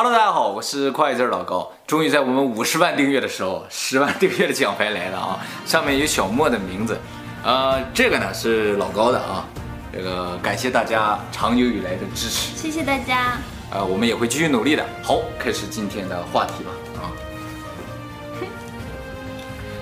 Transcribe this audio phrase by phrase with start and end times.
[0.00, 1.72] Hello，大家好，我是快字老高。
[1.84, 5.44] 终于在我们五十万订阅的时候，十万订阅的奖牌来了啊！
[5.66, 6.96] 上面有小莫的名字，
[7.42, 9.44] 呃，这个呢是老高的啊。
[9.92, 13.38] 这个感谢大家长久以来的支持，谢谢大家。
[13.72, 14.86] 呃，我们也会继续努力的。
[15.02, 16.70] 好，开始今天的话题吧
[17.02, 17.10] 啊。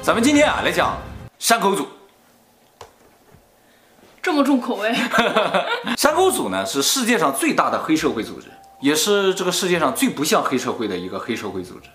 [0.00, 0.96] 咱们今天啊来讲
[1.38, 1.86] 山口组，
[4.22, 4.94] 这么重口味。
[5.98, 8.46] 山口组呢是世界上最大的黑社会组织。
[8.80, 11.88] 也是这个世界上最不像黑社会的一个黑社会组织，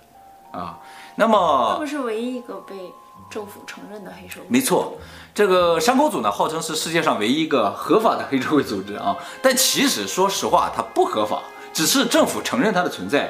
[0.51, 0.79] 啊，
[1.15, 2.91] 那么它不是唯一一个被
[3.29, 4.45] 政府承认的黑社会。
[4.49, 4.97] 没错，
[5.33, 13.29] 这个山口组呢，号称是世界上唯一一个合法的黑社会组织啊，但其实说实话，它不合法，只是政府承认它的存在，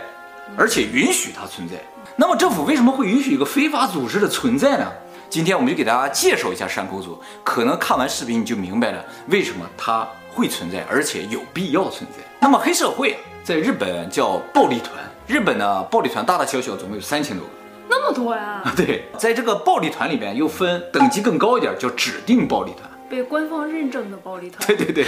[0.57, 1.75] 而且允许它存在。
[2.15, 4.89] 那么政府为什么会允许一个非法组织的存在呢？
[5.29, 12.23] 今天我们就给大家介绍一下山口组，可能看完视频你就明白了为什么它会存在，而且有必要存在。
[12.39, 13.17] 那么黑社会。
[13.43, 14.93] 在日本叫暴力团，
[15.25, 17.51] 日本呢暴力团大大小小总共有三千多个，
[17.89, 18.61] 那么多呀？
[18.75, 24.67] 对，在这个暴力团里边又分等级更高一点，叫指定暴力团，被官方认证的暴力团。
[24.67, 25.05] 对对对，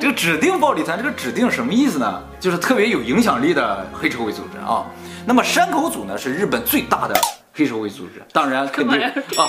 [0.00, 2.22] 这个指定暴力团，这个指定什么意思呢？
[2.40, 4.84] 就是特别有影响力的黑社会组织啊。
[5.24, 7.14] 那么山口组呢是日本最大的。
[7.56, 9.00] 黑社会组织，当然肯定
[9.40, 9.48] 啊，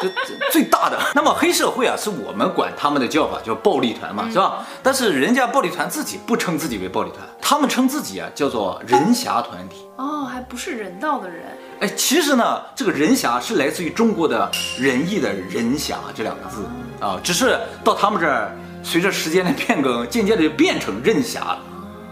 [0.00, 0.08] 这
[0.52, 0.96] 最大的。
[1.12, 4.64] 那么黑社会啊，是我们管他们的叫法叫暴力团嘛，嗯、是吧？
[4.80, 9.84] 但是人家暴力团自己不称自己为暴力团，他们称自己啊叫做人侠团体。
[9.96, 11.46] 哦，还不是人道的人。
[11.80, 14.48] 哎，其实呢，这个人侠是来自于中国的
[14.78, 16.64] 仁义的人侠这两个字
[17.00, 18.52] 啊，只是到他们这儿，
[18.84, 21.58] 随着时间的变更，渐渐的就变成任侠了。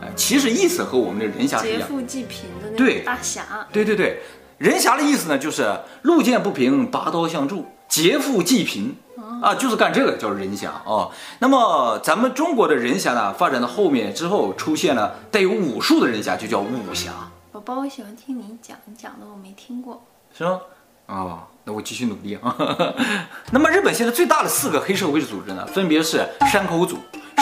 [0.02, 1.80] 哎，其实意思和我们的人侠是一样。
[1.82, 3.44] 劫富济贫的那种大侠。
[3.70, 4.20] 对对对。
[4.58, 8.96] 人侠的意思呢，就是路见不平拔刀相助，劫富济贫
[9.42, 11.10] 啊，就是干这个叫人侠啊。
[11.40, 17.12] 那么咱们中国的人侠呢，发展到后面之后，出现了带有武术的人侠，就叫武侠。
[17.52, 20.02] 宝宝，我喜欢听你讲，你讲的我没听过，
[20.36, 20.60] 是吗？
[21.04, 22.56] 啊，那我继续努力啊。
[23.52, 26.96] 那么日本现在最大的四个黑社会组织呢，分别是山口组、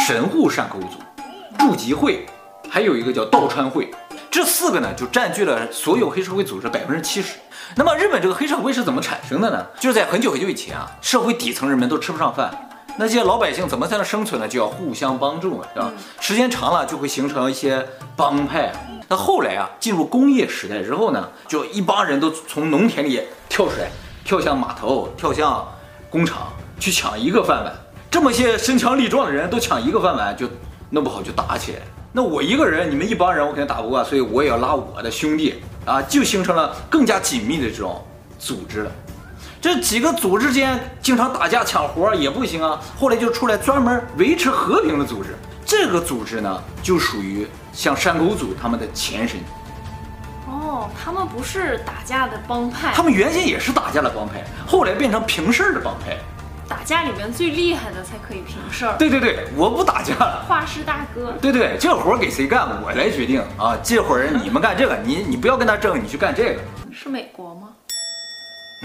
[0.05, 0.99] 神户山口组、
[1.61, 2.27] 住吉会，
[2.69, 3.89] 还有一个叫道川会。
[4.35, 7.37] 这四个呢，就占据了所有黑社会组织百分之七十。
[7.77, 9.65] 那么日本这个黑社会是怎么产生的呢？
[9.79, 12.53] 就是在很久很久以前啊，社会底层人们都吃不上饭，
[12.97, 14.49] 那些老百姓怎么才能生存呢？
[14.49, 15.93] 就要互相帮助嘛，对吧？
[16.19, 17.87] 时间长了就会形成一些
[18.17, 18.73] 帮派。
[19.07, 23.89] 那后来啊，进入工业时代之后呢，就一帮人都从农田里跳出来，
[24.25, 25.65] 跳向码头，跳向
[26.11, 27.73] 工厂去抢一个饭碗。
[28.11, 30.49] 这么些身强力壮的人都抢一个饭碗，就
[30.91, 31.79] 弄不好就打起来。
[32.17, 38.01] 那我一个人，你们一帮人，我肯定打不过，所以我也要拉我的兄弟啊，就形成了更加紧密的这种
[38.39, 38.93] 组织了。
[39.61, 45.35] 这几个组织间经常打架抢活也不行啊，后来就出来专门维持和平的组织。
[45.67, 49.41] 这个组织呢，就属于像山口组他们的前身。
[50.47, 56.17] 哦，他们不是打架的帮派，他们原先也是打架的帮派，后来变成平事儿的帮派。
[56.69, 58.97] 打架里面最厉害的才可以平事儿。
[58.99, 60.45] 对对对，我不打架了。
[60.49, 61.33] 画师大哥。
[61.41, 63.77] 对对，这活儿给谁干，我来决定啊。
[63.83, 66.61] 这会儿你们干这个，你你不要跟他争，你去干这个。
[66.93, 67.69] 是美国吗？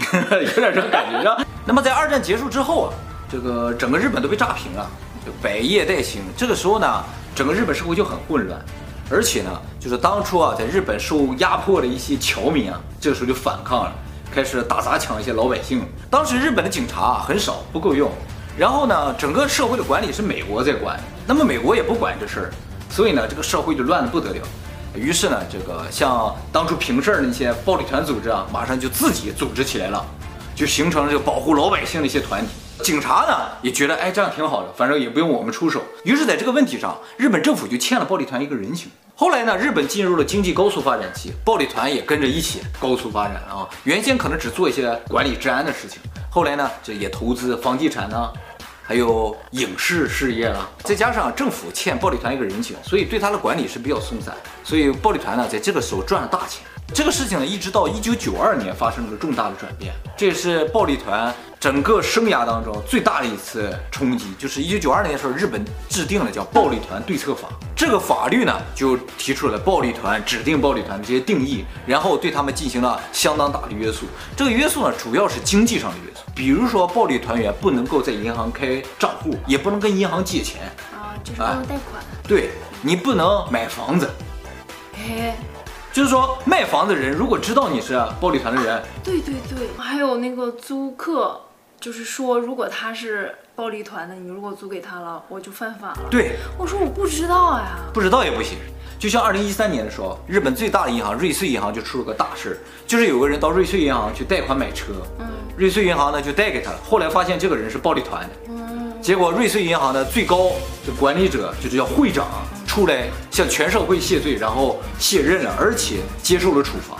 [0.32, 1.44] 有点这个感觉是吧？
[1.64, 2.94] 那么在二战结束之后啊，
[3.30, 4.88] 这个整个日本都被炸平了，
[5.24, 6.22] 就百业待兴。
[6.36, 7.04] 这个时候呢，
[7.34, 8.60] 整个日本社会就很混乱，
[9.10, 13.92] 而且呢，就是当初啊，在日本受压迫的一些侨民啊，这个时候就反抗了。
[14.34, 15.82] 开始打砸抢一些老百姓。
[16.10, 18.10] 当时日本的警察啊很少，不够用。
[18.58, 22.50] 然后呢，整个社会的管理是美国在管，那么美国也不管这事儿，
[22.90, 24.42] 所以呢，这个社会就乱得不得了。
[24.94, 30.04] 于是呢，这个像当初平事儿那些暴力团组织啊，马上就自己组织起来了，
[30.54, 32.48] 就形成了这个保护老百姓的一些团体。
[32.82, 35.80] 警察呢也觉得，哎，这样挺好的，反正也不用我们出手。
[36.02, 38.90] 于是，在这个问题上，日本政府就欠了暴力团一个人情。
[39.14, 43.68] 后来呢，日本进入了经济高速发展期，暴力团也跟着一起高速发展啊。
[43.84, 46.00] 原先可能只做一些管理治安的事情，
[46.30, 48.32] 后来呢，这也投资房地产呢，
[48.82, 50.66] 还有影视事业了。
[50.84, 54.34] 再加上政府欠暴力团一个人情，所以对他的管理是比较松散，
[54.64, 56.64] 所以暴力团呢，在这个时候赚了大钱。
[56.92, 64.34] 这个事情呢，一直到一九九二年发生了重大的转变，这也是暴力团整个生涯当中最大的一次冲击。
[64.38, 74.06] 就是一九九二年的时候，日本制定了叫《暴力团对策法》，这个法律呢，就提出了暴力团、指定暴力团的这些定义，然后对他们进行了相当大的约束。
[74.36, 80.62] 这个约束呢，主要是经济上的约束，比如说暴力团员不能够在银行开账户，也不能跟银行借钱
[80.92, 82.02] 啊，就是不能贷款。
[82.26, 82.50] 对，
[82.82, 84.10] 你不能买房子。
[84.96, 85.36] 哎。
[85.92, 91.40] 就是说，卖房的人如果知道你是暴力团的人，对对对，还有那个租客，
[91.80, 95.98] 就是说，如果他是暴力团的，你如果租给他了，我就犯法了。
[96.08, 98.56] 对，我说我不知道呀，不知道也不行。
[99.00, 105.26] 就像二零一三年的时候，日本最大的银行瑞穗银行就出了个大事，就是有个人到瑞穗银行去贷款买车，嗯，
[105.56, 108.22] 瑞穗银行呢就贷给他了，后来发现这个人是暴力团。
[108.22, 110.50] 的，嗯，结果瑞穗银行的最高
[110.86, 112.28] 的管理者就是叫会长
[112.70, 116.96] 出来向全社会谢罪，然后卸任了，而且接受了处罚。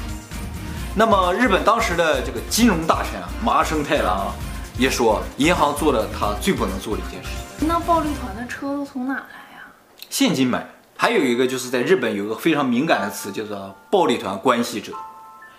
[0.97, 4.35] 那么日本当时的这个金融大臣啊，麻生太郎啊，
[4.77, 7.29] 也说银行做了他最不能做的一件事。
[7.61, 9.63] 那暴力团的车都从哪来呀？
[10.09, 10.67] 现金买。
[10.97, 14.93] 还有一个就是在日本有个非常敏感的词，叫做暴力团关系者，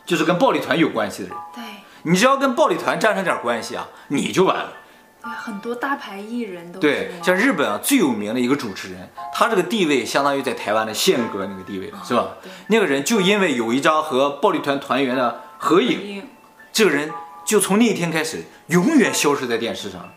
[0.06, 1.38] 就是跟暴力团有关系的人。
[1.56, 1.64] 对，
[2.04, 4.74] 你只要跟暴力团沾上点关系啊，你就完了。
[5.22, 12.30] 对，很多大牌艺人都对，像日本啊最有名的一个主持人，他这个地位相当于在台湾的宪哥那个地位了，是吧？
[12.42, 16.28] 对，那个人就因为有一张和暴力团团员的合影，
[16.74, 17.12] 这个人
[17.46, 20.10] 就从那一天开始永远消失在电视上。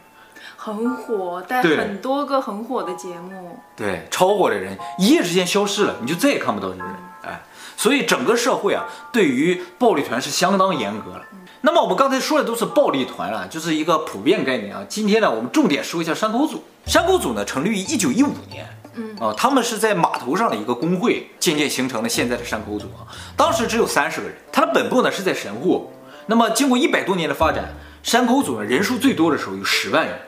[0.57, 6.95] 很火，带很多个很火的节目，对，超火的人一夜之间消失了，你就再也看不到这个人，
[7.77, 11.23] 所以整个社会啊，对于暴力团是相当严格了。
[11.33, 14.85] 嗯、那么我们刚才说的都是暴力团啊，就是一个普遍概念啊。
[14.89, 16.63] 今天呢，我们重点说一下山口组。
[16.87, 23.09] 山口组呢，成立于一九一五年，嗯，啊，他们是在码头上的一个工会渐渐形成了现在的山口组啊。
[23.37, 25.93] 当时只有三十个人，他的本部呢是在神户。
[26.27, 30.15] 那么经过一百多年的发展，山口组呢人数最多的时候有十万人。
[30.15, 30.21] 啊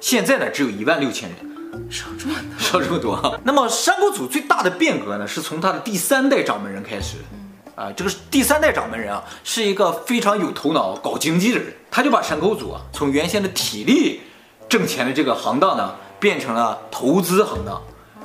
[0.00, 1.38] 现在呢，只有一万六千人，
[1.90, 3.40] 少这么多，少这么多。
[3.44, 7.16] 那么山口组最大的变革呢，是从他的第三代掌门人开始。
[7.74, 14.20] 啊，这个第三代掌门人啊，是一个非常有头脑、搞经济的人，他就把山口组啊，从原先的体力
[14.68, 17.80] 挣钱的这个行当呢，变成了投资行当。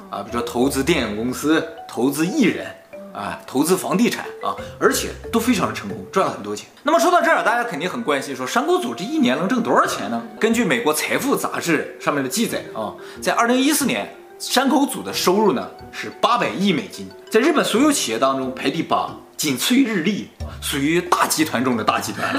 [0.10, 2.66] 啊，比如说投资电影公司，投资艺人。
[3.13, 6.68] 啊，投资房地产啊，而且都非常的成功，赚了很多钱。
[6.81, 10.21] 那么说到这儿，大家肯定很关心，说山口组这一年能挣多少钱呢？
[10.39, 20.30] 根据美国财富杂志上面的记载啊，在二零一四年，山口组的收入呢是八百亿美金，在日本所有企业当中排第八，仅次于日立，
[20.62, 22.34] 属于大集团中的大集团。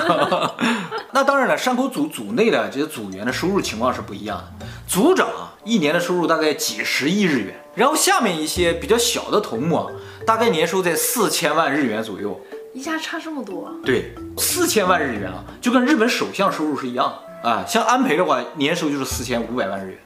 [1.13, 9.87] 那当然了，山口组组内的这些组员的收入情况是不一样的，组长啊一年的收入大概几十亿日元，然后下面一些比较小的头目啊。
[10.27, 12.41] 大概年收在四千万日元左右，
[12.73, 13.71] 一下差这么多？
[13.85, 17.63] 对，四千万日元啊，就跟日本首相收入是一样啊。
[17.69, 19.99] 像安倍的话，年收就是四千五百万日元。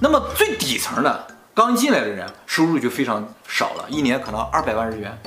[0.00, 5.18] 那么最底层的刚进来的人，收入就非常少了，一年可能二百万日元，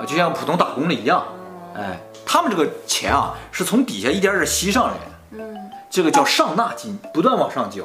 [0.00, 1.22] 啊，就像普通打工的一样。
[1.76, 5.00] 哎，他们这个钱啊，是从底下一点点吸上来的。
[5.32, 7.84] 嗯，这个叫上纳金，不断往上交。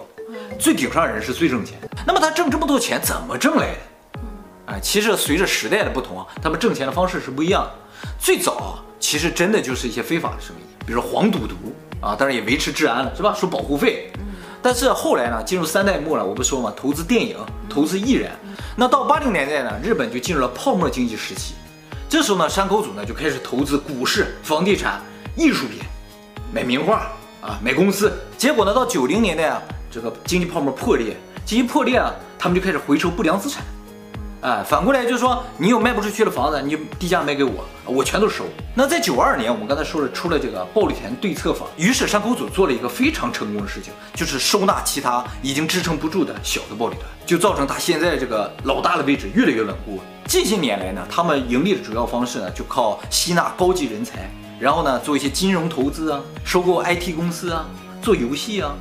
[0.58, 1.78] 最顶上人是最挣钱。
[2.08, 4.20] 那么他挣这么多钱，怎么挣来的？
[4.68, 7.72] 哎，其实随着时代的不同啊，他们挣钱的方式是不一样的。
[8.18, 11.56] 最早啊，其实真的就是一些非法的生意，比如说黄赌毒
[12.02, 13.36] 啊，当然也维持治安了，是吧？
[13.38, 14.12] 收保护费。
[14.62, 17.38] 但是后来呢，进入三代末了，我不说嘛，投资电影，
[17.70, 18.32] 投资艺人。
[18.76, 21.54] 那到八零年代呢，日本就进入了泡沫经济时期。
[22.16, 25.02] 这时候呢，山口组呢就开始投资股市、房地产、
[25.36, 25.82] 艺术品，
[26.54, 28.10] 买名画啊，买公司。
[28.38, 33.66] 结果呢，到九零年代啊，这个经济泡沫破裂，经济破裂啊，他们就开始回收不良资产。
[34.40, 38.46] 哎，反过来就是说，你有卖不出去的房子，你就低价卖给我，我全都收。
[38.74, 50.00] 那在九二年，我们刚才说了，出了这个暴力团对策法，于是山口组做了一个非常成功的事情，就是收纳其他已经支撑不住的小的暴力团，就造成他现在这个老大的位置越来越稳固。
[50.28, 54.30] 近些年来呢，他们盈利的主要方式呢，就靠吸纳高级人才，
[54.60, 57.66] 然后呢，做一些金融投资啊，收购 IT 公司啊，
[58.02, 58.76] 做游戏啊。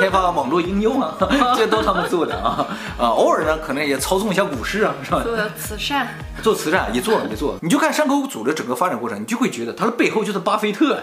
[0.00, 1.16] 开发网络应用啊，
[1.54, 2.66] 这都他们做的啊
[2.98, 5.22] 啊，偶尔呢可能也操纵一下股市啊，是吧？
[5.22, 6.08] 做慈善，
[6.42, 7.58] 做慈善也做了，也做了。
[7.62, 11.00] 你就看山口组的整个发展过程，你就会觉得他的背后就是巴菲特。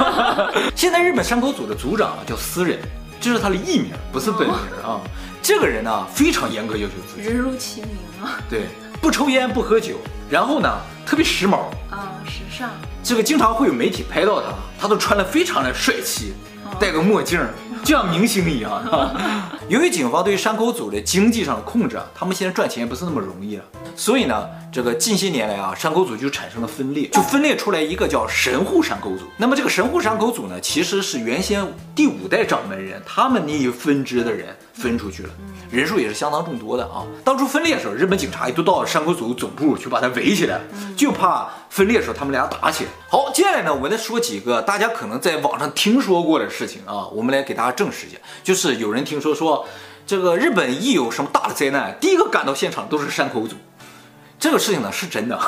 [0.74, 2.78] 现在日本山口组的组长啊叫私人，
[3.20, 4.98] 这是他的艺名，不是本名啊。
[5.42, 7.90] 这个人呢非常严格要求自己，人如其名
[8.22, 8.40] 啊。
[8.48, 8.68] 对，
[9.04, 9.96] 不抽烟不喝酒，
[10.30, 12.70] 然后呢特别时髦啊，时尚。
[13.02, 14.48] 这个经常会有媒体拍到他，
[14.80, 16.32] 他都穿得非常的帅气，
[16.80, 17.38] 戴个墨镜。
[17.84, 18.82] 就像明星一样，
[19.68, 23.64] 由于警方对于山口组的经济上的控制啊，他们现在赚钱也不是那么容易了。
[23.94, 29.22] 所以呢，这个近些年来啊，山口组就产生了分裂，就分裂出来一个叫神户山口组。
[29.36, 31.64] 那么这个神户山口组呢，其实是原先
[31.94, 35.30] 第五代掌门人他们那一分支的人分出去了，
[35.70, 37.06] 人数也是相当众多的啊。
[37.22, 40.64] 当初分裂的时候，日本警察也都到了山口组总部去把他围起来了，
[40.96, 42.90] 就怕分裂的时候他们俩打起来。
[43.08, 49.68] 好，接下来呢，我们再说几个大家可能在网上听说过的事情啊，我们来给大家证实一下，就是有人听说说，
[50.04, 53.54] 这个日本一有什么大的灾难，第一个赶到现场都是山口组。
[54.38, 55.38] 这个事情呢是真的。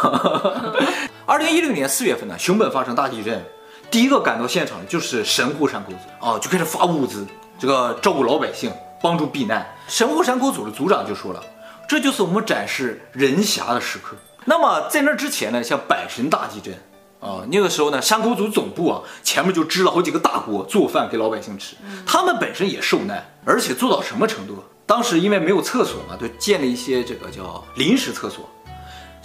[1.26, 3.44] 二零一六年四月份呢，熊本发生大地震，
[3.90, 7.26] 第一个赶到现场的就是神户山口组啊，就开始发物资，
[7.58, 9.66] 这个照顾老百姓，帮助避难。
[9.88, 11.42] 神户山口组的组长就说了，
[11.88, 14.16] 这就是我们展示人侠的时刻。
[14.44, 16.72] 那么在那之前呢，像阪神大地震
[17.20, 21.74] 啊，那个时候呢，山口组总部啊前面就支了好几个大锅做饭给老百姓吃，
[22.06, 24.62] 他们本身也受难，而且做到什么程度？
[24.86, 28.48] 当时因为没有厕所嘛，就建了一些这个叫临时厕所。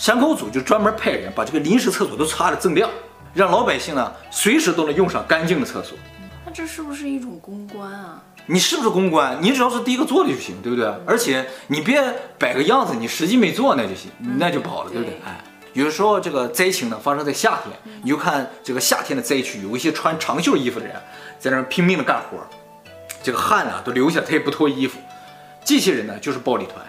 [0.01, 2.89] 山口组就专门派人把这个临时厕所都擦得锃亮，
[3.35, 5.95] 让老百姓呢随时都能用上干净的厕所。
[6.43, 8.19] 那这是不是一种公关啊？
[8.47, 9.37] 你是不是公关？
[9.39, 10.91] 你只要是第一个做的就行，对不对？
[11.05, 12.01] 而且你别
[12.39, 15.19] 摆个样子，你实际没做那就行，那就不好了，对不对？
[15.23, 15.39] 哎，
[15.73, 20.95] 有的时候这个灾情呢发生在夏天，你就看这个夏天的灾区，有一些穿长袖衣服的人
[21.37, 22.39] 在那拼命的干活，
[23.21, 24.97] 这个汗啊都流下，他也不脱衣服。
[25.63, 26.83] 这些人呢就是暴力团，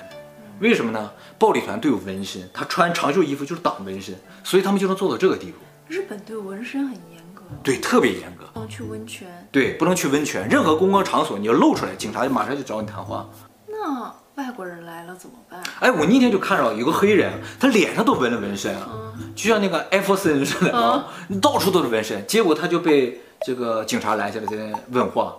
[0.60, 1.10] 为什么呢？
[1.42, 5.58] 暴力团队有纹身，他穿长袖衣服就是挡纹身，所以他们就能做到这个地步。
[5.88, 8.44] 日本对纹身很严格，对，特别严格。
[8.54, 10.48] 不能去温泉，对，不能去温泉。
[10.48, 13.28] 任何公共场所你要露出来，警察就马上就找你谈话。
[13.66, 15.60] 那外国人来了怎么办？
[15.80, 22.24] 哎，我那天就看到有个黑人，他脸上都纹了纹身啊，嗯、就像那个艾弗森似的啊，嗯、到处都是纹身。
[22.24, 25.34] 结果他就被这个警察拦下来，在那问话。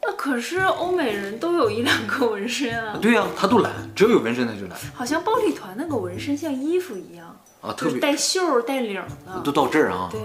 [0.00, 2.96] 那可是欧美人都有一两个纹身啊。
[3.02, 4.78] 对呀、啊，他都懒，只要有纹身他就懒。
[4.94, 8.94] 好像暴力团那个纹身像衣服一样啊，特别带袖带领
[9.26, 10.08] 的，都到这儿啊。
[10.10, 10.20] 对。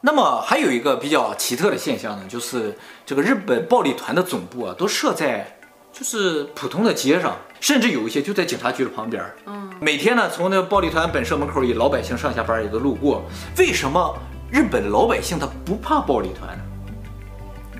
[0.00, 5.58] 那么还有一个比较奇特的现象呢，就是这个日本暴力团的总部啊，都设在
[5.92, 9.24] 就是普通的街上，甚至有一些就在警察局的旁边。
[9.46, 9.70] 嗯。
[9.80, 13.22] 每天呢，从那个暴力团本社门口，以老百姓上下班也都路过。
[13.58, 14.16] 为什么
[14.50, 16.64] 日本老百姓他不怕暴力团呢？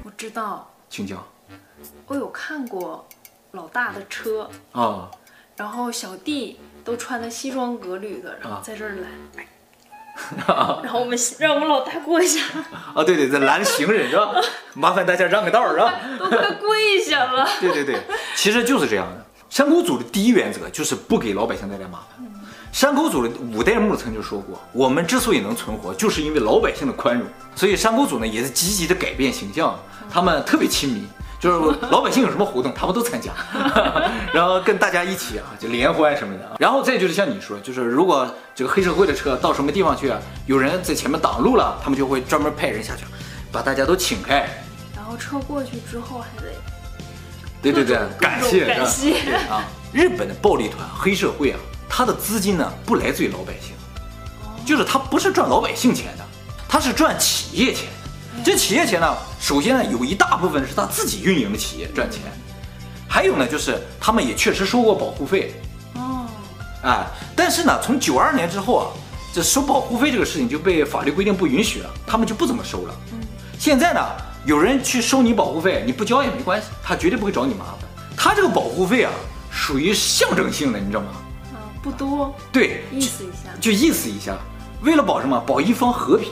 [0.05, 0.71] 我知道。
[0.95, 1.27] 请讲，
[2.07, 3.05] 我有看过
[3.51, 5.11] 老大的车啊，哦、
[5.57, 12.41] 然后小弟都穿的西装革履的，然后在这儿拦，啊、 然后我们让我们老大过一下
[12.95, 14.31] 啊，对对，在拦行人是吧？
[14.75, 15.93] 麻烦大家让个道是吧？
[16.17, 17.45] 都快跪下了。
[17.61, 18.01] 对对对，
[18.37, 19.27] 其实就是这样的。
[19.51, 22.25] 山谷组的第一原则就是不给老百姓带来麻烦。
[22.75, 27.25] 嗯、山口组的五代目曾经说过，我们之所以能存活，就是因为老百姓的宽容。
[27.55, 29.79] 所以山口组呢，也是积极的改变形象。
[30.11, 31.07] 他们特别亲民，
[31.41, 33.33] 就是老百姓有什么活动，他们都参加，
[34.35, 36.57] 然后跟大家一起啊，就联欢什么的。
[36.59, 43.05] 然后再就是像你说，就是如果这个黑社会的车到什么地方去啊，有人在前面挡路了，他们就会专门派人下去，
[43.51, 44.49] 把大家都请开。
[44.95, 46.53] 然后车过去之后还得，
[47.63, 49.15] 对对对，感谢感谢
[49.49, 49.65] 啊！
[49.93, 53.75] 日本的暴力团黑社会啊，他的资金呢不来自于老百姓，
[54.67, 56.25] 就是他不是赚老百姓钱的，
[56.69, 57.89] 他是赚企业钱。
[58.45, 62.21] 这企业钱呢，首先呢，有一大部分是他自己运营的企业赚钱，
[63.09, 65.55] 还有呢，就是他们也确实收过保护费。
[65.95, 66.27] 哦，
[66.83, 68.87] 哎，但是呢，从九二年之后啊，
[69.33, 72.95] 这收保护费这个事情就被法律规定不允许了，他们就不怎么收了。
[73.13, 73.21] 嗯，
[73.57, 74.01] 现在呢，
[74.45, 77.89] 有人去收你保护费，你不交也没关系，他绝对不会找你麻烦。
[78.17, 79.13] 他这个保护费啊，
[79.51, 81.07] 属于象征性的，你知道吗？
[81.85, 82.35] 啊，不多。
[82.51, 84.39] 对，意思一下，就意思一下，
[84.83, 85.39] 为了保什么？
[85.47, 86.31] 保一方和平。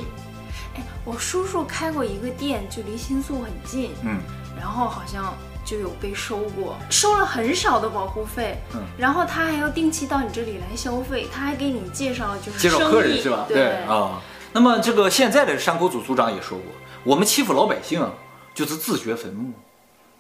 [0.74, 4.20] 哎我叔叔开过一个店，就离新宿很近，嗯，
[4.58, 13.44] 然后好像就有被收过，收了很少的保护费，嗯，然后他还要定期到你这里来消费，他还给你介绍就是介绍客人是吧？
[13.48, 14.20] 对啊、哦。
[14.52, 16.66] 那么这个现在的山口组组长也说过，
[17.02, 18.08] 我们欺负老百姓
[18.54, 19.52] 就是自掘坟墓，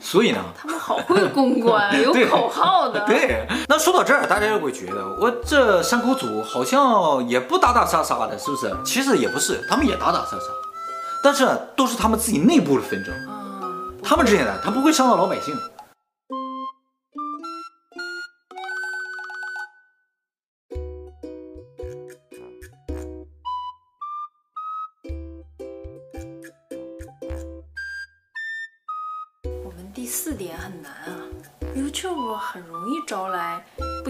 [0.02, 3.00] 所以呢， 他们好会公关， 有口号的。
[3.06, 8.76] 对，那说到这儿，大家又会觉得我这山口组好像也不打打杀杀的，是不是？
[8.84, 10.46] 其实也不是，他们也打打杀杀。
[11.22, 13.14] 但是都是他们自己内部的纷争，
[14.02, 15.56] 他们之间的，他不会伤到老百姓。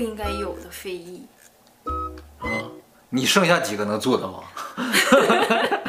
[0.03, 1.25] 应该有的非议。
[2.39, 2.49] 啊，
[3.09, 4.43] 你剩下几个能做到吗？